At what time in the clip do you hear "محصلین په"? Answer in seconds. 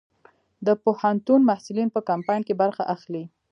1.49-1.99